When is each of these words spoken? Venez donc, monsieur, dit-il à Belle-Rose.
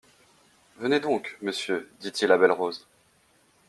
Venez 0.79 0.99
donc, 0.99 1.37
monsieur, 1.43 1.87
dit-il 1.99 2.31
à 2.31 2.37
Belle-Rose. 2.39 2.87